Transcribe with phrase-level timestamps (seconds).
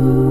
[0.00, 0.29] Hello,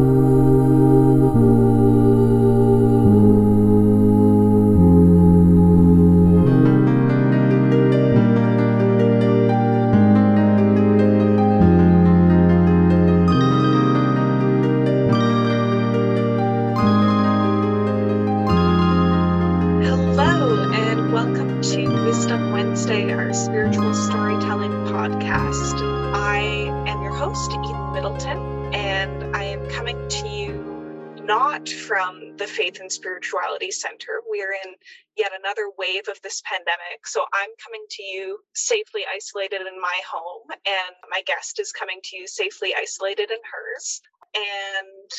[32.99, 34.19] Spirituality Center.
[34.27, 34.75] We're in
[35.15, 39.99] yet another wave of this pandemic, so I'm coming to you safely isolated in my
[40.03, 44.01] home, and my guest is coming to you safely isolated in hers.
[44.35, 45.09] And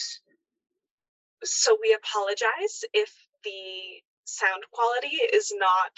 [1.42, 3.10] so we apologize if
[3.44, 5.96] the sound quality is not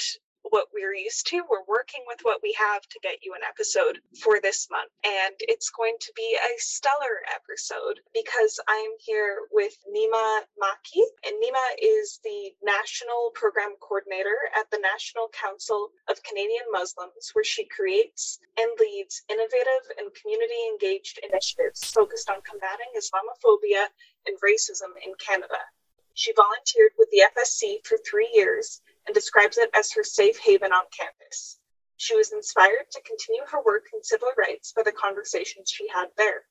[0.52, 1.40] what we're used to.
[1.48, 4.92] We're working with what we have to get you an episode for this month.
[5.00, 11.00] And it's going to be a stellar episode because I'm here with Nima Maki.
[11.24, 17.48] And Nima is the National Program Coordinator at the National Council of Canadian Muslims, where
[17.48, 23.88] she creates and leads innovative and community engaged initiatives focused on combating Islamophobia
[24.28, 25.64] and racism in Canada.
[26.12, 30.72] She volunteered with the FSC for three years and describes it as her safe haven
[30.72, 31.58] on campus.
[31.96, 36.08] She was inspired to continue her work in civil rights by the conversations she had
[36.16, 36.42] there.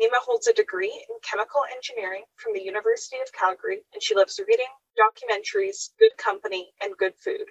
[0.00, 4.40] Nima holds a degree in chemical engineering from the University of Calgary, and she loves
[4.46, 4.66] reading,
[4.98, 7.46] documentaries, good company, and good food.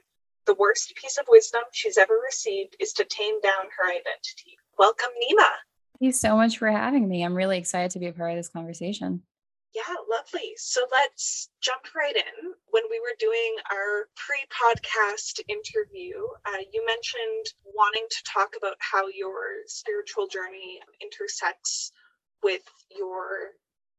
[0.45, 4.57] The worst piece of wisdom she's ever received is to tame down her identity.
[4.77, 5.49] Welcome, Nima.
[5.99, 7.23] Thank you so much for having me.
[7.23, 9.21] I'm really excited to be a part of this conversation.
[9.75, 10.53] Yeah, lovely.
[10.57, 12.53] So let's jump right in.
[12.71, 16.15] When we were doing our pre podcast interview,
[16.47, 21.91] uh, you mentioned wanting to talk about how your spiritual journey intersects
[22.41, 22.61] with
[22.97, 23.51] your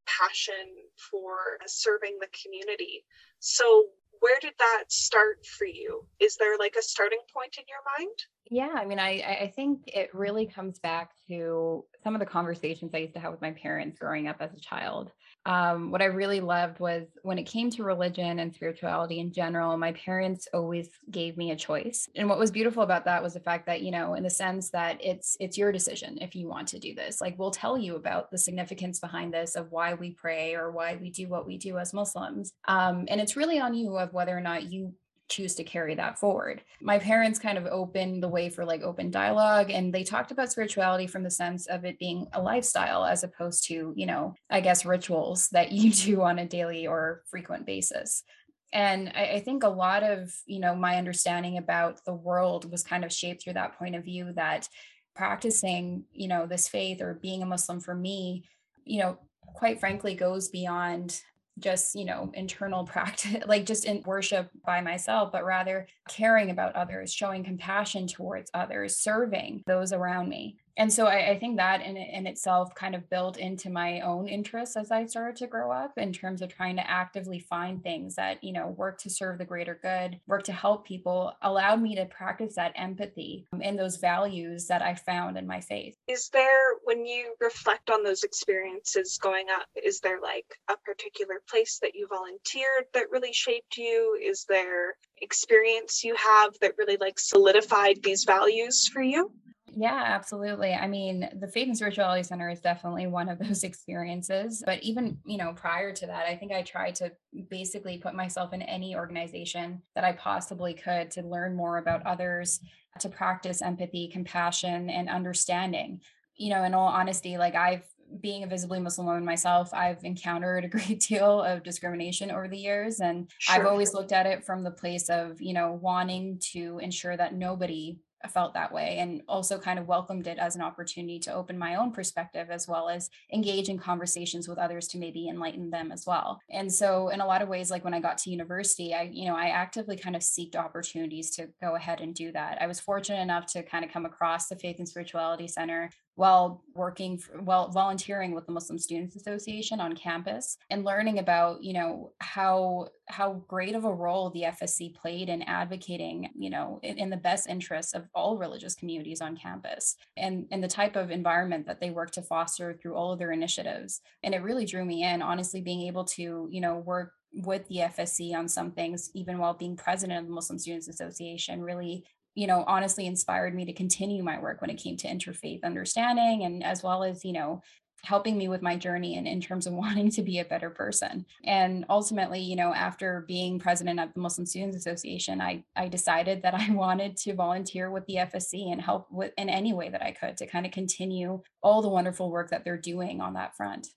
[0.07, 0.73] passion
[1.11, 3.05] for serving the community.
[3.39, 3.85] So,
[4.19, 6.07] where did that start for you?
[6.19, 8.17] Is there like a starting point in your mind?
[8.49, 12.95] Yeah, I mean, I I think it really comes back to some of the conversations
[12.95, 15.11] I used to have with my parents growing up as a child
[15.45, 19.77] um, what I really loved was when it came to religion and spirituality in general,
[19.77, 22.07] my parents always gave me a choice.
[22.15, 24.69] And what was beautiful about that was the fact that, you know, in the sense
[24.69, 27.19] that it's it's your decision if you want to do this.
[27.19, 30.97] Like we'll tell you about the significance behind this of why we pray or why
[30.99, 32.53] we do what we do as Muslims.
[32.67, 34.93] Um, and it's really on you of whether or not you
[35.29, 36.63] choose to carry that forward.
[36.81, 40.51] My parents kind of opened the way for like open dialogue and they talked about
[40.51, 44.61] spirituality from the sense of it being a lifestyle as opposed to, you know, I
[44.61, 48.23] guess rituals that you do on a daily or frequent basis.
[48.71, 52.83] And I, I think a lot of, you know, my understanding about the world was
[52.83, 54.67] kind of shaped through that point of view that
[55.15, 58.45] practicing, you know, this faith or being a Muslim for me,
[58.83, 59.19] you know,
[59.53, 61.21] quite frankly goes beyond
[61.59, 66.75] just you know internal practice like just in worship by myself but rather caring about
[66.75, 71.81] others showing compassion towards others serving those around me and so I, I, think that
[71.81, 75.71] in, in itself kind of built into my own interests as i started to grow
[75.71, 79.37] up in terms of trying to actively find things that you know work to serve
[79.37, 83.77] the greater good work to help people allowed me to practice that empathy um, and
[83.77, 85.95] those values that i found in my faith.
[86.07, 91.41] Is there when you reflect on those experiences going up is there like a particular
[91.49, 94.19] place that you volunteered that really shaped you?
[94.21, 99.31] Is there experience you have that really like solidified these values for you
[99.75, 100.73] yeah, absolutely.
[100.73, 104.63] I mean, the Faith and Spirituality Center is definitely one of those experiences.
[104.65, 107.11] But even, you know, prior to that, I think I tried to
[107.49, 112.59] basically put myself in any organization that I possibly could to learn more about others,
[112.99, 116.01] to practice empathy, compassion, and understanding.
[116.35, 117.83] You know, in all honesty, like I've
[118.21, 122.57] being a visibly Muslim woman myself, I've encountered a great deal of discrimination over the
[122.57, 122.99] years.
[122.99, 123.55] And sure.
[123.55, 127.33] I've always looked at it from the place of, you know, wanting to ensure that
[127.33, 127.97] nobody
[128.29, 131.75] felt that way and also kind of welcomed it as an opportunity to open my
[131.75, 136.05] own perspective as well as engage in conversations with others to maybe enlighten them as
[136.05, 136.39] well.
[136.49, 139.25] And so in a lot of ways like when I got to university, I you
[139.25, 142.61] know, I actively kind of seeked opportunities to go ahead and do that.
[142.61, 146.63] I was fortunate enough to kind of come across the Faith and Spirituality Center while
[146.75, 151.73] working for, while volunteering with the Muslim Students Association on campus and learning about you
[151.73, 156.97] know how how great of a role the FSC played in advocating you know in,
[156.97, 161.11] in the best interests of all religious communities on campus and and the type of
[161.11, 164.01] environment that they work to foster through all of their initiatives.
[164.23, 167.77] And it really drew me in honestly being able to you know work with the
[167.77, 172.05] FSC on some things, even while being president of the Muslim Students Association, really
[172.35, 176.43] you know honestly inspired me to continue my work when it came to interfaith understanding
[176.43, 177.61] and as well as you know
[178.03, 181.25] helping me with my journey and in terms of wanting to be a better person.
[181.43, 186.41] And ultimately, you know, after being president of the Muslim Students Association, I, I decided
[186.43, 190.03] that I wanted to volunteer with the FSC and help with in any way that
[190.03, 193.55] I could to kind of continue all the wonderful work that they're doing on that
[193.55, 193.87] front.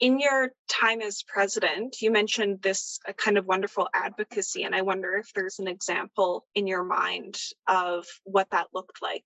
[0.00, 4.82] In your time as president, you mentioned this a kind of wonderful advocacy, and I
[4.82, 7.38] wonder if there's an example in your mind
[7.68, 9.24] of what that looked like.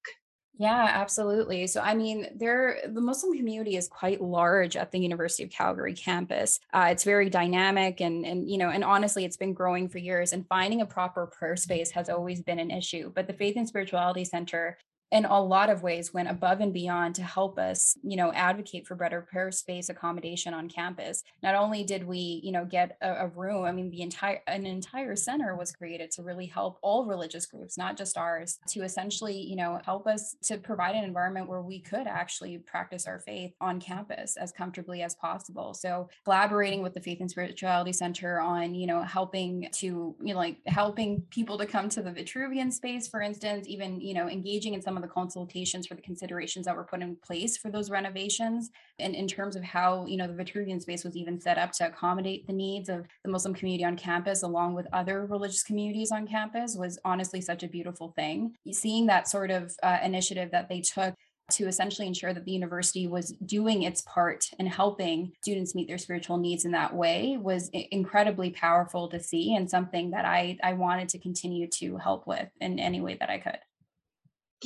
[0.58, 1.66] Yeah, absolutely.
[1.66, 5.92] So, I mean, there the Muslim community is quite large at the University of Calgary
[5.92, 6.60] campus.
[6.72, 10.32] Uh, it's very dynamic, and and you know, and honestly, it's been growing for years.
[10.32, 13.12] And finding a proper prayer space has always been an issue.
[13.14, 14.78] But the Faith and Spirituality Center
[15.12, 18.86] in a lot of ways went above and beyond to help us you know advocate
[18.86, 21.22] for better prayer space accommodation on campus.
[21.42, 24.66] Not only did we you know get a, a, room i mean the entire an
[24.66, 29.36] entire center was created to really help all religious groups not just ours to essentially
[29.36, 33.52] you know help us to provide an environment where we could actually practice our faith
[33.60, 35.74] on campus as comfortably as possible.
[35.74, 39.86] So collaborating with the faith and spirituality center on you know helping to
[40.22, 44.14] you know like helping people to come to the vitruvian space for instance even you
[44.14, 47.16] know engaging in some some of the consultations for the considerations that were put in
[47.16, 51.14] place for those renovations and in terms of how you know the vitruvian space was
[51.16, 54.86] even set up to accommodate the needs of the muslim community on campus along with
[54.94, 59.74] other religious communities on campus was honestly such a beautiful thing seeing that sort of
[59.82, 61.14] uh, initiative that they took
[61.50, 65.98] to essentially ensure that the university was doing its part in helping students meet their
[65.98, 70.72] spiritual needs in that way was incredibly powerful to see and something that I, I
[70.72, 73.58] wanted to continue to help with in any way that I could.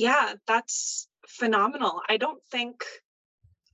[0.01, 2.01] Yeah, that's phenomenal.
[2.09, 2.83] I don't think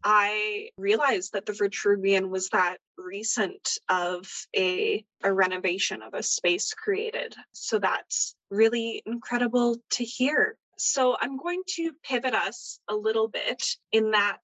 [0.04, 6.74] I realized that the Vitruvian was that recent of a, a renovation of a space
[6.74, 7.34] created.
[7.54, 10.58] So that's really incredible to hear.
[10.78, 14.42] So I'm going to pivot us a little bit in that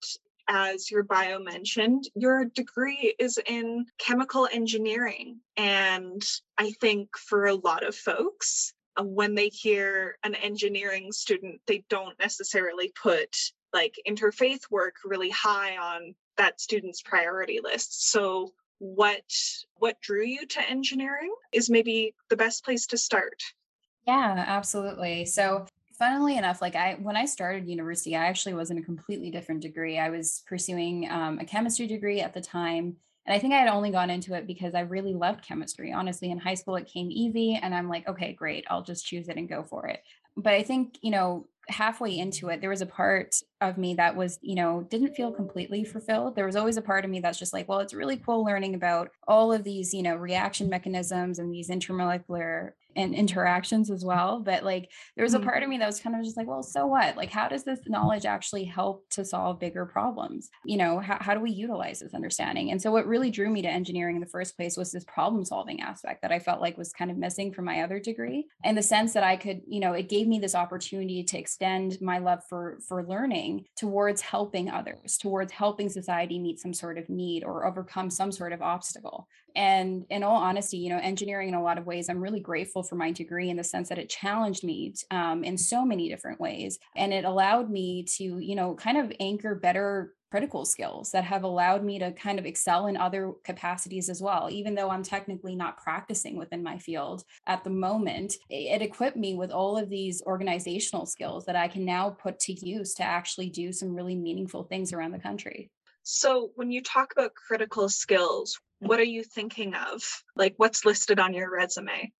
[0.47, 5.41] as your bio mentioned, your degree is in chemical engineering.
[5.57, 6.21] And
[6.57, 12.17] I think for a lot of folks, when they hear an engineering student, they don't
[12.19, 13.35] necessarily put
[13.73, 18.11] like interfaith work really high on that student's priority list.
[18.11, 19.23] So what
[19.75, 23.41] what drew you to engineering is maybe the best place to start.
[24.05, 25.25] Yeah, absolutely.
[25.25, 25.65] So
[25.97, 29.61] funnily enough like i when i started university i actually was in a completely different
[29.61, 32.95] degree i was pursuing um, a chemistry degree at the time
[33.25, 35.93] and I think I had only gone into it because I really loved chemistry.
[35.93, 37.57] Honestly, in high school, it came easy.
[37.61, 38.65] And I'm like, okay, great.
[38.69, 40.03] I'll just choose it and go for it.
[40.35, 44.17] But I think, you know, halfway into it, there was a part of me that
[44.17, 46.35] was, you know, didn't feel completely fulfilled.
[46.35, 48.75] There was always a part of me that's just like, well, it's really cool learning
[48.75, 54.39] about all of these, you know, reaction mechanisms and these intermolecular and interactions as well.
[54.39, 55.47] But like there was a mm-hmm.
[55.47, 57.17] part of me that was kind of just like, well, so what?
[57.17, 60.49] Like, how does this knowledge actually help to solve bigger problems?
[60.65, 62.71] You know, how, how do we utilize this understanding?
[62.71, 65.45] And so what really drew me to engineering in the first place was this problem
[65.45, 68.47] solving aspect that I felt like was kind of missing from my other degree.
[68.63, 71.99] And the sense that I could, you know, it gave me this opportunity to extend
[72.01, 77.09] my love for for learning towards helping others, towards helping society meet some sort of
[77.09, 79.27] need or overcome some sort of obstacle.
[79.55, 82.83] And in all honesty, you know, engineering in a lot of ways, I'm really grateful
[82.83, 86.39] for my degree in the sense that it challenged me um, in so many different
[86.39, 86.79] ways.
[86.95, 91.43] And it allowed me to, you know, kind of anchor better critical skills that have
[91.43, 94.47] allowed me to kind of excel in other capacities as well.
[94.49, 99.35] Even though I'm technically not practicing within my field at the moment, it, equipped me
[99.35, 103.51] with all of these organizational skills that I can now put to use to actually
[103.51, 105.69] do some really meaningful things around the country.
[106.01, 110.03] So, when you talk about critical skills, what are you thinking of?
[110.35, 112.11] Like, what's listed on your resume?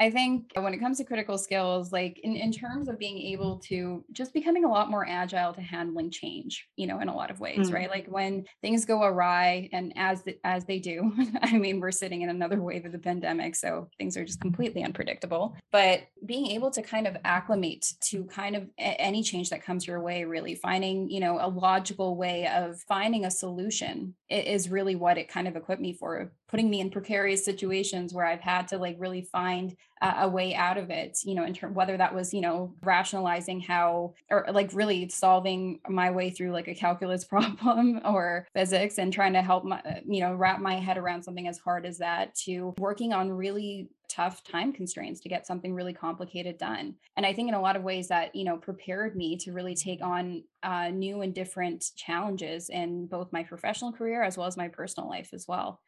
[0.00, 3.58] I think when it comes to critical skills, like in, in terms of being able
[3.64, 7.30] to just becoming a lot more agile to handling change, you know, in a lot
[7.30, 7.74] of ways, mm.
[7.74, 7.90] right?
[7.90, 11.12] Like when things go awry and as the, as they do,
[11.42, 14.84] I mean, we're sitting in another wave of the pandemic, so things are just completely
[14.84, 15.56] unpredictable.
[15.72, 19.86] But being able to kind of acclimate to kind of a- any change that comes
[19.86, 24.94] your way, really finding, you know, a logical way of finding a solution is really
[24.94, 28.68] what it kind of equipped me for putting me in precarious situations where I've had
[28.68, 31.96] to like really find a, a way out of it, you know, in terms whether
[31.96, 36.74] that was, you know, rationalizing how or like really solving my way through like a
[36.74, 40.98] calculus problem or physics and trying to help my, uh, you know, wrap my head
[40.98, 45.46] around something as hard as that to working on really tough time constraints to get
[45.46, 46.94] something really complicated done.
[47.16, 49.74] And i think in a lot of ways that you know prepared me to really
[49.74, 54.56] take on uh, new and different challenges in both my professional career as well as
[54.56, 55.80] my personal life as well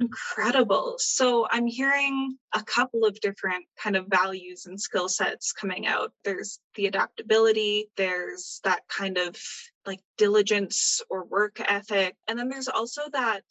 [0.00, 0.94] Incredible.
[0.96, 6.12] So I'm hearing a couple of different kind of values and skill sets coming out.
[6.24, 9.36] There's the adaptability, there's that kind of
[9.84, 12.16] like diligence or work ethic.
[12.26, 13.44] And then there's also that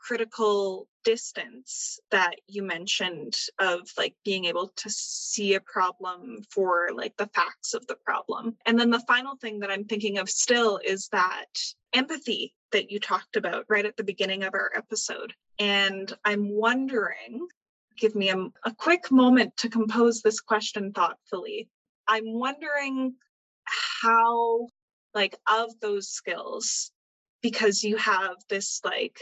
[0.00, 7.16] critical distance that you mentioned of like being able to see a problem for like
[7.16, 8.54] the facts of the problem.
[8.66, 11.46] And then the final thing that I'm thinking of still is that
[11.94, 15.32] empathy that you talked about right at the beginning of our episode.
[15.58, 17.48] And I'm wondering,
[17.96, 21.70] give me a, a quick moment to compose this question thoughtfully.
[22.06, 23.14] I'm wondering
[24.02, 24.68] how,
[25.14, 26.90] like, of those skills,
[27.40, 29.18] because you have this like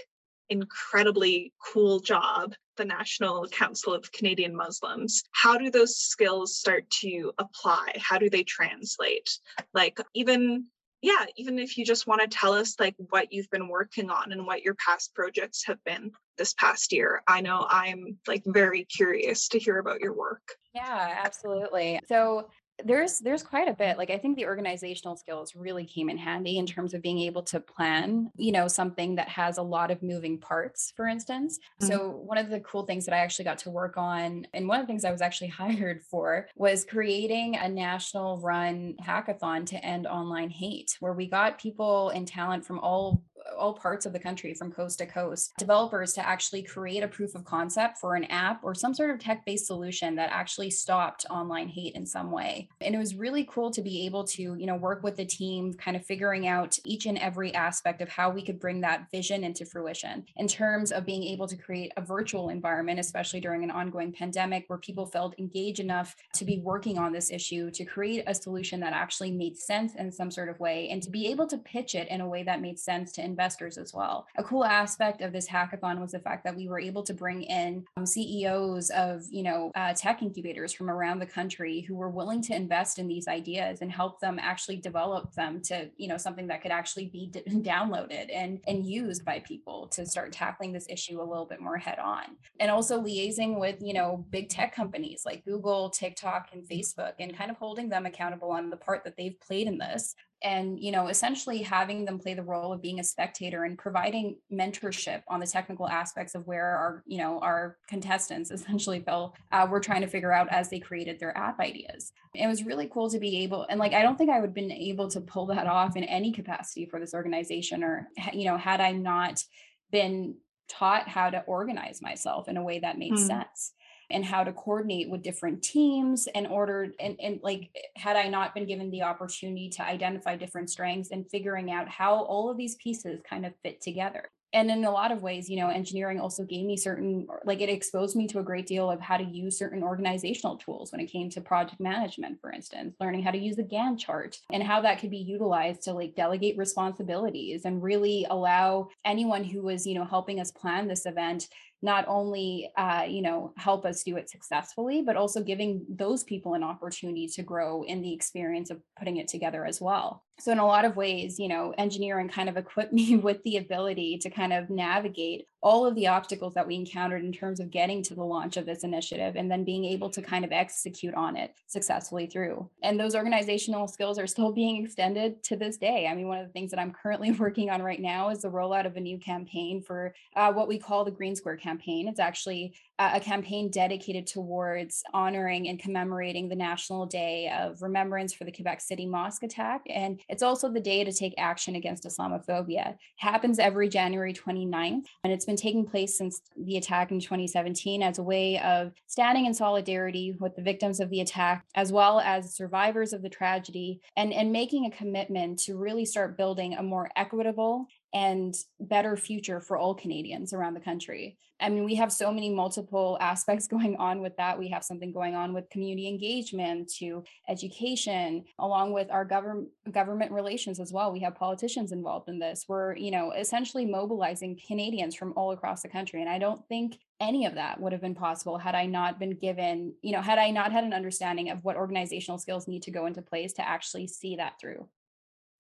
[0.51, 5.23] incredibly cool job, the National Council of Canadian Muslims.
[5.33, 7.93] How do those skills start to apply?
[7.97, 9.39] How do they translate?
[9.75, 10.67] Like, even
[11.03, 14.33] yeah, even if you just want to tell us like what you've been working on
[14.33, 17.23] and what your past projects have been this past year.
[17.29, 20.43] I know I'm like very curious to hear about your work.
[20.75, 22.01] Yeah, absolutely.
[22.09, 22.49] So
[22.85, 26.59] there's there's quite a bit like i think the organizational skills really came in handy
[26.59, 30.03] in terms of being able to plan you know something that has a lot of
[30.03, 31.87] moving parts for instance mm-hmm.
[31.87, 34.79] so one of the cool things that i actually got to work on and one
[34.79, 39.83] of the things i was actually hired for was creating a national run hackathon to
[39.85, 43.23] end online hate where we got people and talent from all
[43.57, 45.53] all parts of the country from coast to coast.
[45.59, 49.19] Developers to actually create a proof of concept for an app or some sort of
[49.19, 52.69] tech-based solution that actually stopped online hate in some way.
[52.81, 55.75] And it was really cool to be able to you know work with the team
[55.75, 59.45] kind of figuring out each and every aspect of how we could bring that vision
[59.45, 60.25] into fruition.
[60.37, 64.65] In terms of being able to create a virtual environment especially during an ongoing pandemic
[64.69, 68.81] where people felt engaged enough to be working on this issue to create a solution
[68.81, 71.95] that actually made sense in some sort of way and to be able to pitch
[71.95, 74.27] it in a way that made sense to investors as well.
[74.39, 77.43] A cool aspect of this hackathon was the fact that we were able to bring
[77.43, 82.09] in um, CEOs of, you know, uh, tech incubators from around the country who were
[82.09, 86.17] willing to invest in these ideas and help them actually develop them to, you know,
[86.17, 90.73] something that could actually be d- downloaded and and used by people to start tackling
[90.73, 92.25] this issue a little bit more head on.
[92.59, 97.37] And also liaising with, you know, big tech companies like Google, TikTok, and Facebook, and
[97.37, 100.93] kind of holding them accountable on the part that they've played in this and you
[100.93, 105.41] know essentially having them play the role of being a spectator and providing mentorship on
[105.41, 110.03] the technical aspects of where our you know our contestants essentially felt uh, were trying
[110.03, 113.43] to figure out as they created their app ideas it was really cool to be
[113.43, 115.97] able and like i don't think i would have been able to pull that off
[115.97, 119.43] in any capacity for this organization or you know had i not
[119.91, 120.35] been
[120.69, 123.27] taught how to organize myself in a way that made mm.
[123.27, 123.73] sense
[124.11, 128.55] and how to coordinate with different teams in order and, and like had i not
[128.55, 132.77] been given the opportunity to identify different strengths and figuring out how all of these
[132.77, 134.29] pieces kind of fit together.
[134.53, 137.69] And in a lot of ways you know engineering also gave me certain like it
[137.69, 141.11] exposed me to a great deal of how to use certain organizational tools when it
[141.11, 144.81] came to project management for instance learning how to use a gantt chart and how
[144.81, 149.95] that could be utilized to like delegate responsibilities and really allow anyone who was you
[149.95, 151.49] know helping us plan this event
[151.83, 156.55] not only uh, you know help us do it successfully but also giving those people
[156.55, 160.23] an opportunity to grow in the experience of putting it together as well.
[160.39, 163.57] So in a lot of ways you know engineering kind of equipped me with the
[163.59, 167.71] ability to kind of navigate all of the obstacles that we encountered in terms of
[167.71, 171.15] getting to the launch of this initiative and then being able to kind of execute
[171.15, 176.07] on it successfully through and those organizational skills are still being extended to this day
[176.11, 178.49] i mean one of the things that i'm currently working on right now is the
[178.49, 182.09] rollout of a new campaign for uh, what we call the green square campaign.
[182.09, 188.45] It's actually a campaign dedicated towards honoring and commemorating the National Day of Remembrance for
[188.45, 189.83] the Quebec City mosque attack.
[189.91, 192.93] And it's also the day to take action against Islamophobia.
[192.93, 198.03] It happens every January 29th, and it's been taking place since the attack in 2017
[198.03, 202.21] as a way of standing in solidarity with the victims of the attack, as well
[202.21, 206.83] as survivors of the tragedy, and, and making a commitment to really start building a
[206.83, 211.37] more equitable and better future for all Canadians around the country.
[211.59, 214.59] I mean, we have so many multiple aspects going on with that.
[214.59, 220.33] We have something going on with community engagement to education, along with our government government
[220.33, 221.13] relations as well.
[221.13, 222.67] We have politicians involved in this.
[222.69, 226.21] We're, you know, essentially mobilizing Canadians from all across the country.
[226.21, 229.37] And I don't think any of that would have been possible had I not been
[229.37, 232.91] given, you know, had I not had an understanding of what organizational skills need to
[232.91, 234.87] go into place to actually see that through.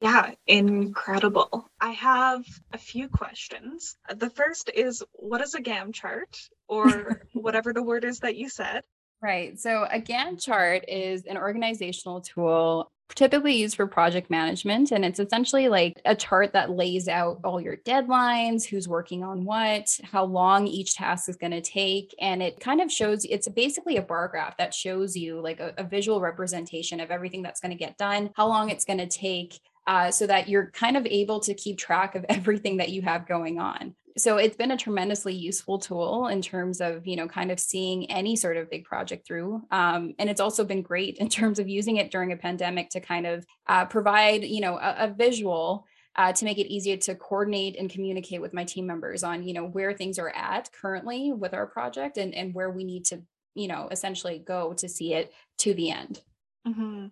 [0.01, 1.71] Yeah, incredible.
[1.81, 3.97] I have a few questions.
[4.15, 6.37] The first is what is a Gantt chart
[6.69, 8.83] or whatever the word is that you said?
[9.23, 9.59] Right.
[9.59, 14.91] So a Gantt chart is an organizational tool typically used for project management.
[14.91, 19.45] And it's essentially like a chart that lays out all your deadlines, who's working on
[19.45, 22.15] what, how long each task is going to take.
[22.21, 25.73] And it kind of shows it's basically a bar graph that shows you like a,
[25.79, 29.07] a visual representation of everything that's going to get done, how long it's going to
[29.07, 29.61] take.
[29.87, 33.27] Uh, so that you're kind of able to keep track of everything that you have
[33.27, 33.95] going on.
[34.19, 38.11] So it's been a tremendously useful tool in terms of you know kind of seeing
[38.11, 39.63] any sort of big project through.
[39.71, 43.01] Um, and it's also been great in terms of using it during a pandemic to
[43.01, 47.15] kind of uh, provide you know a, a visual uh, to make it easier to
[47.15, 51.33] coordinate and communicate with my team members on you know where things are at currently
[51.33, 53.23] with our project and and where we need to
[53.55, 56.23] you know essentially go to see it to the end.
[56.67, 57.07] Mm-hmm.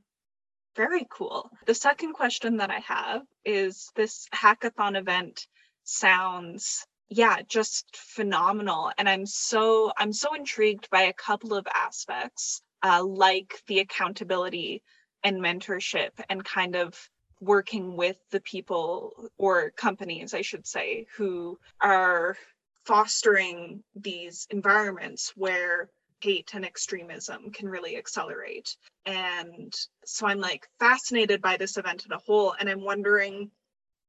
[0.76, 1.50] Very cool.
[1.66, 5.46] The second question that i have is this hackathon event
[5.84, 8.90] sounds yeah just phenomenal.
[8.98, 14.82] And i'm so i'm so intrigued by a couple of aspects uh, like the accountability
[15.22, 16.94] and mentorship and kind of
[17.40, 22.36] working with the people or companies i should say who are
[22.84, 25.88] fostering these environments where
[26.24, 29.74] hate and extremism can really accelerate and
[30.06, 33.50] so i'm like fascinated by this event as a whole and i'm wondering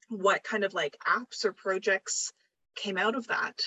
[0.09, 2.31] what kind of like apps or projects
[2.75, 3.59] came out of that?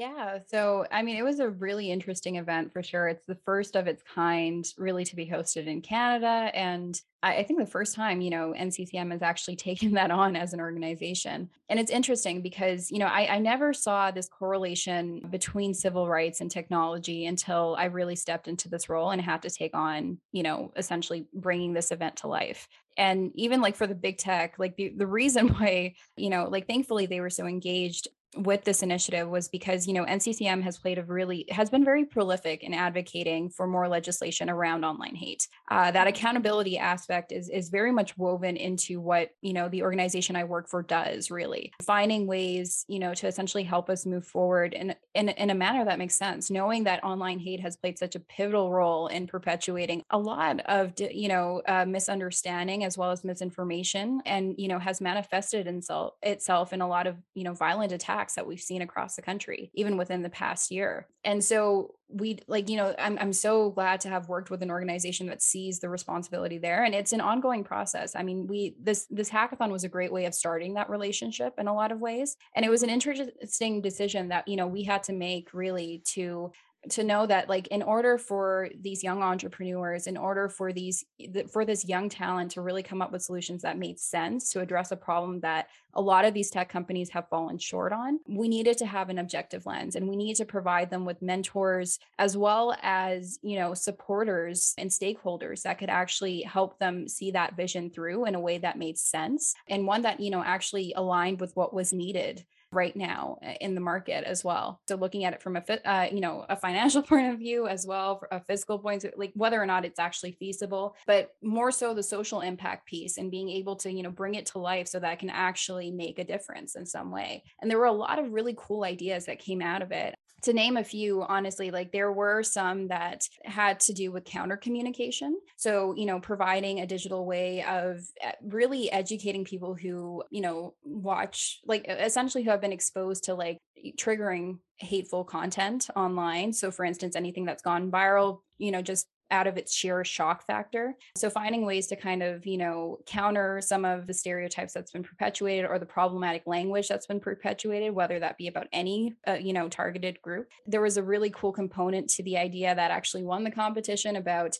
[0.00, 0.38] Yeah.
[0.46, 3.08] So, I mean, it was a really interesting event for sure.
[3.08, 6.50] It's the first of its kind, really, to be hosted in Canada.
[6.54, 10.36] And I, I think the first time, you know, NCCM has actually taken that on
[10.36, 11.50] as an organization.
[11.68, 16.40] And it's interesting because, you know, I, I never saw this correlation between civil rights
[16.40, 20.42] and technology until I really stepped into this role and had to take on, you
[20.42, 24.76] know, essentially bringing this event to life and even like for the big tech like
[24.76, 29.28] the, the reason why you know like thankfully they were so engaged with this initiative
[29.28, 33.50] was because you know NCCM has played a really has been very prolific in advocating
[33.50, 35.48] for more legislation around online hate.
[35.70, 40.36] Uh, that accountability aspect is is very much woven into what you know the organization
[40.36, 41.30] I work for does.
[41.30, 45.54] Really finding ways you know to essentially help us move forward in in, in a
[45.54, 46.50] manner that makes sense.
[46.50, 50.92] Knowing that online hate has played such a pivotal role in perpetuating a lot of
[50.98, 56.72] you know uh, misunderstanding as well as misinformation, and you know has manifested itself itself
[56.72, 59.70] in a lot of you know violent attacks attacks that we've seen across the country,
[59.74, 61.08] even within the past year.
[61.24, 64.70] And so we like, you know, I'm, I'm so glad to have worked with an
[64.70, 66.84] organization that sees the responsibility there.
[66.84, 68.16] And it's an ongoing process.
[68.16, 71.68] I mean, we, this, this hackathon was a great way of starting that relationship in
[71.68, 72.36] a lot of ways.
[72.54, 76.52] And it was an interesting decision that, you know, we had to make really to
[76.88, 81.04] to know that like in order for these young entrepreneurs in order for these
[81.52, 84.90] for this young talent to really come up with solutions that made sense to address
[84.90, 88.78] a problem that a lot of these tech companies have fallen short on we needed
[88.78, 92.74] to have an objective lens and we need to provide them with mentors as well
[92.82, 98.24] as you know supporters and stakeholders that could actually help them see that vision through
[98.24, 101.74] in a way that made sense and one that you know actually aligned with what
[101.74, 104.80] was needed right now uh, in the market as well.
[104.88, 107.86] So looking at it from a uh, you know a financial point of view as
[107.86, 111.94] well, a physical point, of, like whether or not it's actually feasible, but more so
[111.94, 115.00] the social impact piece and being able to you know bring it to life so
[115.00, 117.42] that can actually make a difference in some way.
[117.60, 120.52] And there were a lot of really cool ideas that came out of it to
[120.52, 125.38] name a few honestly like there were some that had to do with counter communication.
[125.56, 130.74] So you know providing a digital way of eh, really educating people who you know
[130.84, 133.58] watch like essentially who have been exposed to like
[133.98, 136.52] triggering hateful content online.
[136.52, 140.46] So for instance anything that's gone viral you know just out of its sheer shock
[140.46, 140.94] factor.
[141.16, 145.02] So finding ways to kind of, you know, counter some of the stereotypes that's been
[145.02, 149.52] perpetuated or the problematic language that's been perpetuated, whether that be about any, uh, you
[149.52, 150.48] know, targeted group.
[150.66, 154.58] There was a really cool component to the idea that actually won the competition about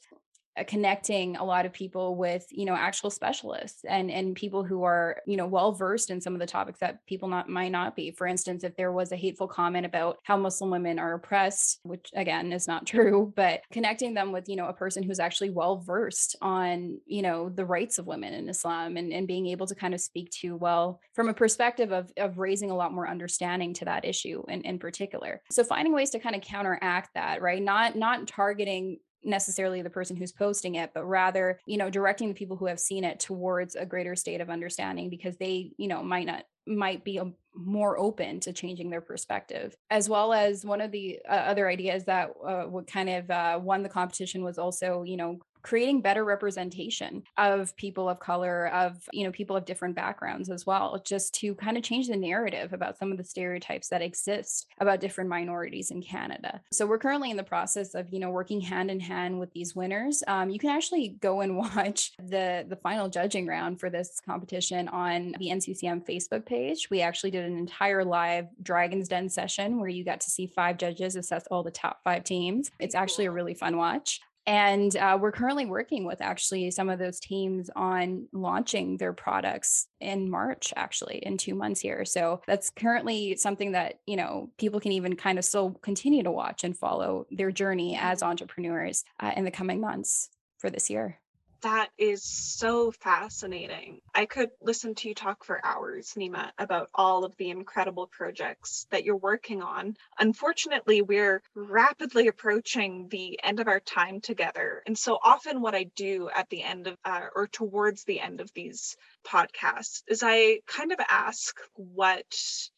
[0.57, 4.83] Uh, connecting a lot of people with you know actual specialists and and people who
[4.83, 7.95] are you know well versed in some of the topics that people not might not
[7.95, 8.11] be.
[8.11, 12.11] For instance if there was a hateful comment about how muslim women are oppressed which
[12.15, 15.79] again is not true but connecting them with you know a person who's actually well
[15.79, 19.75] versed on you know the rights of women in islam and, and being able to
[19.75, 23.75] kind of speak to well from a perspective of of raising a lot more understanding
[23.75, 25.43] to that issue in, in particular.
[25.51, 27.63] So finding ways to kind of counteract that right?
[27.63, 32.35] Not not targeting necessarily the person who's posting it but rather you know directing the
[32.35, 36.03] people who have seen it towards a greater state of understanding because they you know
[36.03, 39.75] might not might be um, more open to changing their perspective.
[39.91, 43.59] As well as one of the uh, other ideas that uh, would kind of uh,
[43.61, 49.09] won the competition was also you know creating better representation of people of color of
[49.13, 52.73] you know people of different backgrounds as well just to kind of change the narrative
[52.73, 56.61] about some of the stereotypes that exist about different minorities in canada.
[56.73, 59.75] So we're currently in the process of you know working hand in hand with these
[59.75, 60.23] winners.
[60.27, 64.89] Um, you can actually go and watch the the final judging round for this competition
[64.89, 66.89] on the nccm facebook page.
[66.91, 70.79] We actually did an entire live dragons den session where you got to see five
[70.79, 72.71] judges assess all the top five teams.
[72.79, 74.21] It's actually a really fun watch
[74.51, 79.87] and uh, we're currently working with actually some of those teams on launching their products
[80.01, 82.05] in March, actually, in two months here.
[82.05, 86.33] So that's currently something that, you know, people can even kind of still continue to
[86.33, 91.21] watch and follow their journey as entrepreneurs uh, in the coming months for this year.
[91.63, 94.01] That is so fascinating.
[94.15, 98.87] I could listen to you talk for hours, Nima, about all of the incredible projects
[98.91, 99.97] that you're working on.
[100.19, 104.83] Unfortunately, we're rapidly approaching the end of our time together.
[104.87, 108.41] And so often, what I do at the end of, uh, or towards the end
[108.41, 108.97] of these
[109.27, 112.71] podcasts, is I kind of ask what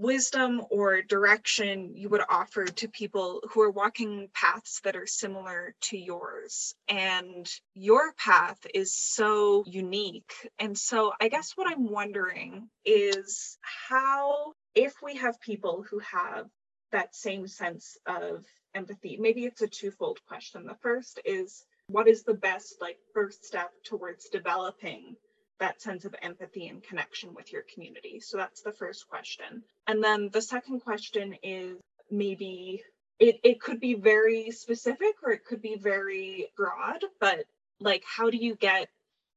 [0.00, 5.74] wisdom or direction you would offer to people who are walking paths that are similar
[5.82, 6.74] to yours.
[6.88, 10.32] And your path is so unique.
[10.58, 16.46] And so I guess what I'm wondering is how, if we have people who have
[16.92, 20.64] that same sense of empathy, maybe it's a twofold question.
[20.64, 25.16] The first is, what is the best like first step towards developing
[25.60, 28.20] that sense of empathy and connection with your community?
[28.20, 29.62] So that's the first question.
[29.86, 31.78] And then the second question is
[32.10, 32.82] maybe
[33.18, 37.44] it, it could be very specific or it could be very broad, but
[37.78, 38.88] like, how do you get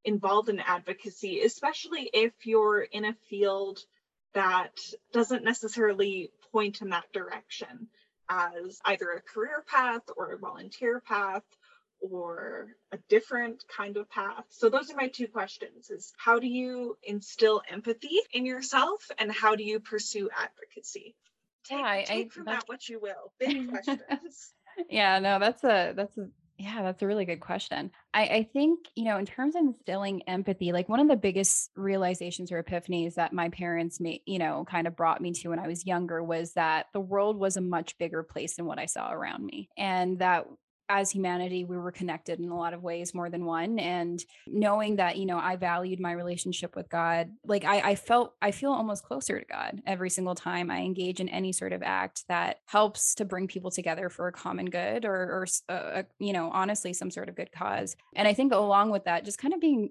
[0.06, 3.80] involved in advocacy, especially if you're in a field
[4.34, 4.78] that
[5.12, 7.88] doesn't necessarily point in that direction
[8.30, 11.44] as either a career path or a volunteer path
[12.10, 14.46] or a different kind of path?
[14.50, 19.32] So those are my two questions is how do you instill empathy in yourself and
[19.32, 21.16] how do you pursue advocacy?
[21.66, 23.34] Take, yeah, take I, from that what you will.
[23.40, 24.54] Big questions.
[24.90, 27.92] yeah, no, that's a that's a yeah, that's a really good question.
[28.14, 31.72] I, I, think, you know, in terms of instilling empathy, like one of the biggest
[31.76, 35.60] realizations or epiphanies that my parents made, you know, kind of brought me to when
[35.60, 38.86] I was younger was that the world was a much bigger place than what I
[38.86, 39.68] saw around me.
[39.78, 40.46] And that
[40.90, 44.98] as humanity we were connected in a lot of ways more than one and knowing
[44.98, 48.72] that you know i valued my relationship with god like i, I felt i feel
[48.72, 52.58] almost closer to god every single time i engage in any sort of act that
[52.66, 56.94] helps to bring people together for a common good or, or uh, you know honestly
[56.94, 57.96] some sort of good cause.
[58.16, 59.90] And i think along with that just kind of being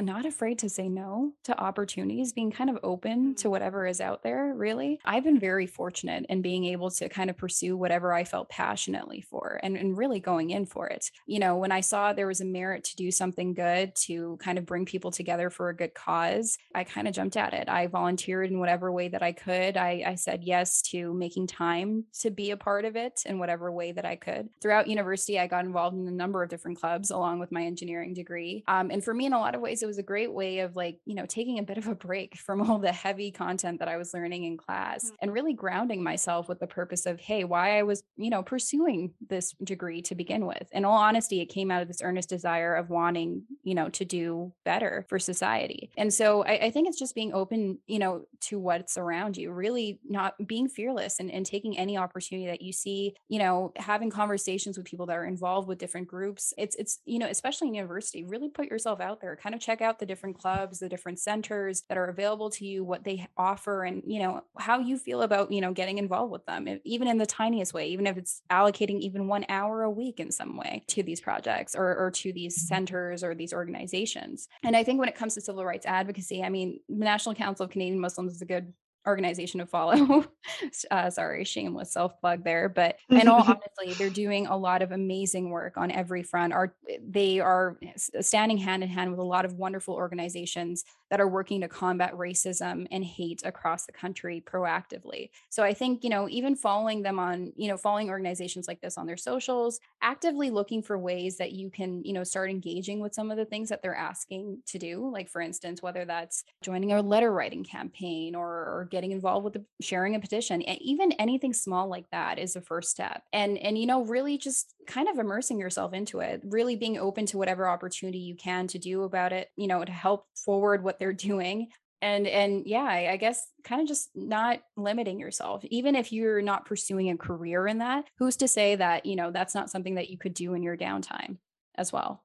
[0.00, 3.50] not afraid to say no to opportunities, being kind of open to mm-hmm.
[3.50, 5.00] whatever is out there, really.
[5.04, 9.20] I've been very fortunate in being able to kind of pursue whatever I felt passionately
[9.20, 11.10] for and, and really going in for it.
[11.26, 14.58] You know, when I saw there was a merit to do something good, to kind
[14.58, 17.68] of bring people together for a good cause, I kind of jumped at it.
[17.68, 19.76] I volunteered in whatever way that I could.
[19.76, 23.72] I, I said yes to making time to be a part of it in whatever
[23.72, 24.48] way that I could.
[24.60, 28.14] Throughout university, I got involved in a number of different clubs along with my engineering
[28.14, 28.64] degree.
[28.68, 30.74] Um, and for me, in a lot of ways, it was a great way of
[30.74, 33.88] like, you know, taking a bit of a break from all the heavy content that
[33.88, 35.14] I was learning in class mm-hmm.
[35.22, 39.12] and really grounding myself with the purpose of, hey, why I was, you know, pursuing
[39.28, 40.68] this degree to begin with.
[40.72, 44.04] In all honesty, it came out of this earnest desire of wanting, you know, to
[44.04, 45.90] do better for society.
[45.96, 49.52] And so I, I think it's just being open, you know, to what's around you,
[49.52, 54.10] really not being fearless and, and taking any opportunity that you see, you know, having
[54.10, 56.52] conversations with people that are involved with different groups.
[56.58, 59.75] It's, it's, you know, especially in university, really put yourself out there, kind of check
[59.82, 63.84] out the different clubs, the different centers that are available to you, what they offer,
[63.84, 67.18] and you know how you feel about you know getting involved with them, even in
[67.18, 70.84] the tiniest way, even if it's allocating even one hour a week in some way
[70.88, 72.74] to these projects or, or to these mm-hmm.
[72.74, 74.48] centers or these organizations.
[74.62, 77.64] And I think when it comes to civil rights advocacy, I mean, the National Council
[77.64, 78.72] of Canadian Muslims is a good
[79.06, 80.24] organization to follow.
[80.90, 84.92] uh, sorry, shameless self plug there, but and all honestly, they're doing a lot of
[84.92, 86.52] amazing work on every front.
[86.52, 86.74] Are
[87.06, 91.60] they are standing hand in hand with a lot of wonderful organizations that are working
[91.60, 95.30] to combat racism and hate across the country proactively.
[95.50, 98.98] So I think, you know, even following them on, you know, following organizations like this
[98.98, 103.14] on their socials, actively looking for ways that you can, you know, start engaging with
[103.14, 105.08] some of the things that they're asking to do.
[105.10, 109.52] Like, for instance, whether that's joining a letter writing campaign or, or getting involved with
[109.52, 113.22] the, sharing a petition, even anything small like that is a first step.
[113.30, 117.26] And, and, you know, really just kind of immersing yourself into it, really being open
[117.26, 120.98] to whatever opportunity you can to do about it, you know, to help forward what
[120.98, 121.68] they're doing.
[122.00, 125.62] And and yeah, I, I guess kind of just not limiting yourself.
[125.66, 129.30] Even if you're not pursuing a career in that, who's to say that, you know,
[129.30, 131.36] that's not something that you could do in your downtime
[131.76, 132.22] as well.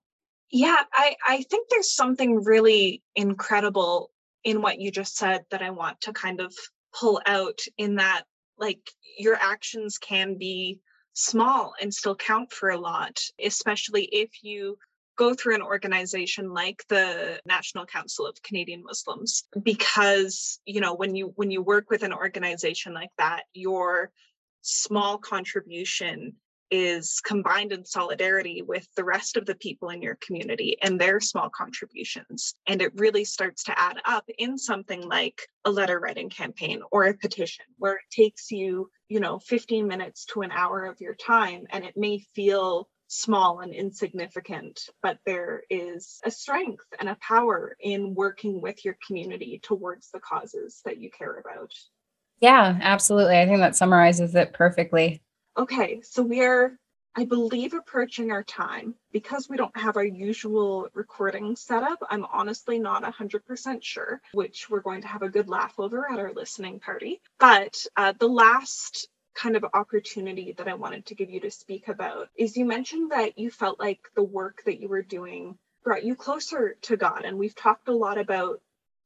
[0.51, 4.11] Yeah, I, I think there's something really incredible
[4.43, 6.53] in what you just said that I want to kind of
[6.93, 8.23] pull out in that,
[8.57, 10.79] like, your actions can be
[11.13, 14.77] small and still count for a lot, especially if you
[15.17, 21.15] go through an organization like the National Council of Canadian Muslims because you know when
[21.15, 24.09] you when you work with an organization like that your
[24.61, 26.33] small contribution
[26.71, 31.19] is combined in solidarity with the rest of the people in your community and their
[31.19, 32.55] small contributions.
[32.65, 37.03] And it really starts to add up in something like a letter writing campaign or
[37.03, 41.15] a petition, where it takes you, you know, 15 minutes to an hour of your
[41.15, 41.65] time.
[41.71, 47.75] And it may feel small and insignificant, but there is a strength and a power
[47.81, 51.73] in working with your community towards the causes that you care about.
[52.39, 53.37] Yeah, absolutely.
[53.37, 55.21] I think that summarizes it perfectly.
[55.57, 56.77] Okay, so we're,
[57.15, 58.95] I believe, approaching our time.
[59.11, 64.79] Because we don't have our usual recording setup, I'm honestly not 100% sure, which we're
[64.81, 67.21] going to have a good laugh over at our listening party.
[67.39, 71.87] But uh, the last kind of opportunity that I wanted to give you to speak
[71.87, 76.03] about is you mentioned that you felt like the work that you were doing brought
[76.03, 77.23] you closer to God.
[77.25, 78.61] And we've talked a lot about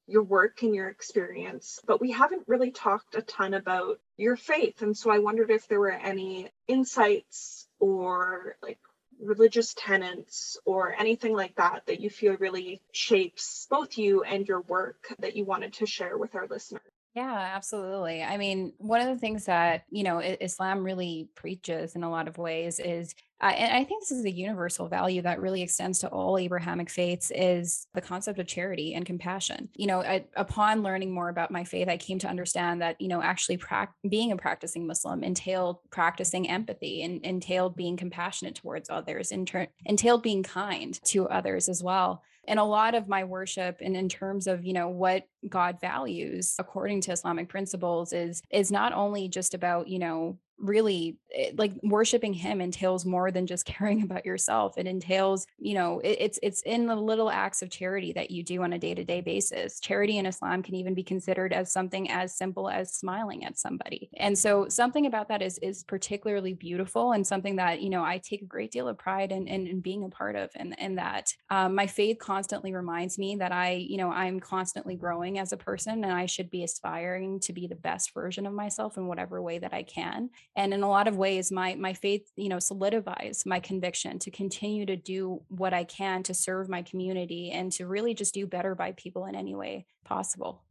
[0.08, 4.82] your work and your experience, but we haven't really talked a ton about your faith.
[4.82, 8.80] And so I wondered if there were any insights or like
[9.20, 14.62] religious tenets or anything like that that you feel really shapes both you and your
[14.62, 16.84] work that you wanted to share with our listeners.
[17.16, 18.22] Yeah, absolutely.
[18.22, 22.28] I mean, one of the things that, you know, Islam really preaches in a lot
[22.28, 26.00] of ways is, uh, and I think this is a universal value that really extends
[26.00, 29.70] to all Abrahamic faiths, is the concept of charity and compassion.
[29.76, 33.10] You know, I, upon learning more about my faith, I came to understand that, you
[33.10, 38.90] know, actually pra- being a practicing Muslim entailed practicing empathy and entailed being compassionate towards
[38.90, 43.78] others, inter- entailed being kind to others as well and a lot of my worship
[43.82, 48.72] and in terms of you know what god values according to islamic principles is is
[48.72, 53.66] not only just about you know really eh, like worshiping him entails more than just
[53.66, 54.78] caring about yourself.
[54.78, 58.44] It entails you know it, it's it's in the little acts of charity that you
[58.44, 59.80] do on a day-to-day basis.
[59.80, 64.10] Charity in islam can even be considered as something as simple as smiling at somebody.
[64.18, 68.18] And so something about that is is particularly beautiful and something that you know i
[68.18, 70.98] take a great deal of pride in in, in being a part of and and
[70.98, 71.34] that.
[71.50, 75.58] Um, my faith constantly reminds me that i you know i'm constantly growing as a
[75.58, 79.42] person and i should be aspiring to be the best version of myself in whatever
[79.42, 82.60] way that i can and in a lot of ways my my faith you know
[82.60, 87.72] solidifies my conviction to continue to do what i can to serve my community and
[87.72, 90.64] to really just do better by people in any way possible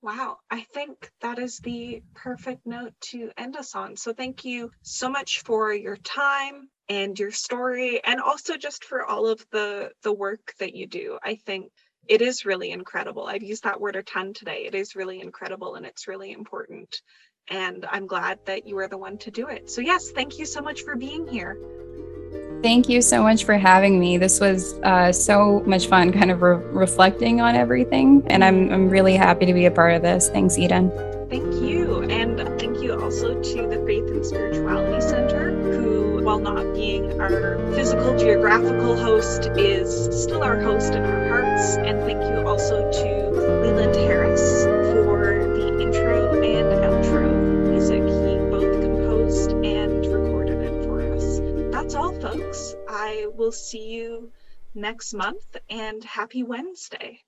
[0.00, 3.96] Wow, I think that is the perfect note to end us on.
[3.96, 9.04] So, thank you so much for your time and your story, and also just for
[9.04, 11.18] all of the the work that you do.
[11.24, 11.72] I think
[12.06, 13.26] it is really incredible.
[13.26, 14.66] I've used that word a ton today.
[14.66, 17.02] It is really incredible, and it's really important
[17.50, 19.70] and I'm glad that you were the one to do it.
[19.70, 21.58] So, yes, thank you so much for being here.
[22.62, 24.18] Thank you so much for having me.
[24.18, 28.24] This was uh, so much fun, kind of re- reflecting on everything.
[28.26, 30.28] And I'm, I'm really happy to be a part of this.
[30.28, 30.90] Thanks, Eden.
[31.30, 32.02] Thank you.
[32.04, 37.58] And thank you also to the Faith and Spirituality Center, who, while not being our
[37.74, 41.76] physical geographical host, is still our host in our hearts.
[41.76, 44.57] And thank you also to Leland Harris
[53.38, 54.32] will see you
[54.74, 57.20] next month and happy Wednesday.